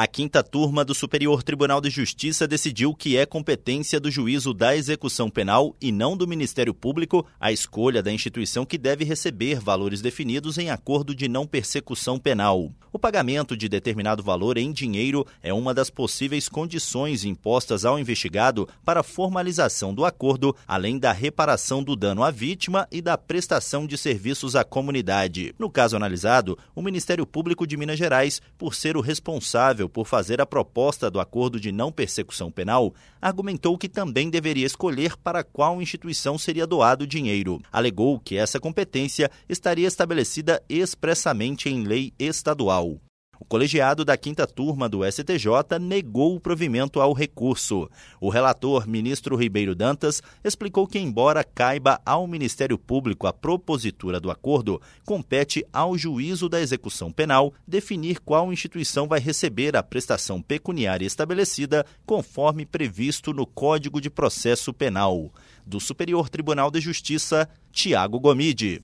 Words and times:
A 0.00 0.06
quinta 0.06 0.44
turma 0.44 0.84
do 0.84 0.94
Superior 0.94 1.42
Tribunal 1.42 1.80
de 1.80 1.90
Justiça 1.90 2.46
decidiu 2.46 2.94
que 2.94 3.16
é 3.16 3.26
competência 3.26 3.98
do 3.98 4.12
juízo 4.12 4.54
da 4.54 4.76
execução 4.76 5.28
penal 5.28 5.74
e 5.82 5.90
não 5.90 6.16
do 6.16 6.24
Ministério 6.24 6.72
Público 6.72 7.26
a 7.40 7.50
escolha 7.50 8.00
da 8.00 8.12
instituição 8.12 8.64
que 8.64 8.78
deve 8.78 9.04
receber 9.04 9.58
valores 9.58 10.00
definidos 10.00 10.56
em 10.56 10.70
acordo 10.70 11.16
de 11.16 11.26
não 11.26 11.48
persecução 11.48 12.16
penal. 12.16 12.72
O 12.98 13.00
pagamento 13.00 13.56
de 13.56 13.68
determinado 13.68 14.24
valor 14.24 14.58
em 14.58 14.72
dinheiro 14.72 15.24
é 15.40 15.54
uma 15.54 15.72
das 15.72 15.88
possíveis 15.88 16.48
condições 16.48 17.22
impostas 17.22 17.84
ao 17.84 17.96
investigado 17.96 18.68
para 18.84 19.04
formalização 19.04 19.94
do 19.94 20.04
acordo, 20.04 20.52
além 20.66 20.98
da 20.98 21.12
reparação 21.12 21.80
do 21.80 21.94
dano 21.94 22.24
à 22.24 22.32
vítima 22.32 22.88
e 22.90 23.00
da 23.00 23.16
prestação 23.16 23.86
de 23.86 23.96
serviços 23.96 24.56
à 24.56 24.64
comunidade. 24.64 25.54
No 25.60 25.70
caso 25.70 25.94
analisado, 25.94 26.58
o 26.74 26.82
Ministério 26.82 27.24
Público 27.24 27.68
de 27.68 27.76
Minas 27.76 28.00
Gerais, 28.00 28.42
por 28.58 28.74
ser 28.74 28.96
o 28.96 29.00
responsável 29.00 29.88
por 29.88 30.04
fazer 30.04 30.40
a 30.40 30.46
proposta 30.46 31.08
do 31.08 31.20
acordo 31.20 31.60
de 31.60 31.70
não 31.70 31.92
persecução 31.92 32.50
penal, 32.50 32.92
argumentou 33.22 33.78
que 33.78 33.88
também 33.88 34.28
deveria 34.28 34.66
escolher 34.66 35.16
para 35.16 35.44
qual 35.44 35.80
instituição 35.80 36.36
seria 36.36 36.66
doado 36.66 37.04
o 37.04 37.06
dinheiro. 37.06 37.60
Alegou 37.70 38.18
que 38.18 38.36
essa 38.36 38.58
competência 38.58 39.30
estaria 39.48 39.86
estabelecida 39.86 40.60
expressamente 40.68 41.68
em 41.68 41.84
lei 41.84 42.12
estadual. 42.18 42.87
O 43.40 43.44
colegiado 43.44 44.04
da 44.04 44.16
quinta 44.16 44.46
turma 44.46 44.88
do 44.88 45.04
STJ 45.04 45.78
negou 45.80 46.34
o 46.34 46.40
provimento 46.40 47.00
ao 47.00 47.12
recurso. 47.12 47.88
O 48.20 48.28
relator, 48.28 48.88
ministro 48.88 49.36
Ribeiro 49.36 49.76
Dantas, 49.76 50.20
explicou 50.42 50.86
que, 50.88 50.98
embora 50.98 51.44
caiba 51.44 52.00
ao 52.04 52.26
Ministério 52.26 52.76
Público 52.76 53.28
a 53.28 53.32
propositura 53.32 54.18
do 54.18 54.30
acordo, 54.30 54.82
compete 55.04 55.64
ao 55.72 55.96
juízo 55.96 56.48
da 56.48 56.60
execução 56.60 57.12
penal 57.12 57.54
definir 57.66 58.20
qual 58.20 58.52
instituição 58.52 59.06
vai 59.06 59.20
receber 59.20 59.76
a 59.76 59.82
prestação 59.84 60.42
pecuniária 60.42 61.06
estabelecida, 61.06 61.86
conforme 62.04 62.66
previsto 62.66 63.32
no 63.32 63.46
Código 63.46 64.00
de 64.00 64.10
Processo 64.10 64.72
Penal. 64.72 65.32
Do 65.64 65.78
Superior 65.78 66.28
Tribunal 66.28 66.70
de 66.70 66.80
Justiça, 66.80 67.48
Tiago 67.70 68.18
Gomide. 68.18 68.76